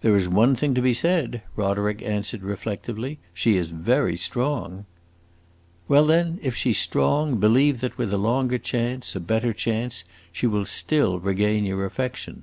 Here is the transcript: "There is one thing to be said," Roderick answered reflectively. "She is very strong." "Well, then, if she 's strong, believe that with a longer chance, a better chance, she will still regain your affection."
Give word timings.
"There 0.00 0.16
is 0.16 0.28
one 0.28 0.56
thing 0.56 0.74
to 0.74 0.82
be 0.82 0.92
said," 0.92 1.42
Roderick 1.54 2.02
answered 2.02 2.42
reflectively. 2.42 3.20
"She 3.32 3.56
is 3.56 3.70
very 3.70 4.16
strong." 4.16 4.86
"Well, 5.86 6.04
then, 6.04 6.40
if 6.42 6.56
she 6.56 6.72
's 6.72 6.80
strong, 6.80 7.36
believe 7.38 7.80
that 7.80 7.96
with 7.96 8.12
a 8.12 8.18
longer 8.18 8.58
chance, 8.58 9.14
a 9.14 9.20
better 9.20 9.52
chance, 9.52 10.02
she 10.32 10.48
will 10.48 10.64
still 10.66 11.20
regain 11.20 11.64
your 11.64 11.84
affection." 11.86 12.42